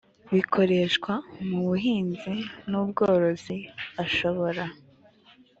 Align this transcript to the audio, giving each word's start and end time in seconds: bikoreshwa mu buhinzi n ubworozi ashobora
bikoreshwa 0.33 1.13
mu 1.47 1.59
buhinzi 1.67 2.33
n 2.69 2.71
ubworozi 2.81 3.57
ashobora 4.03 4.63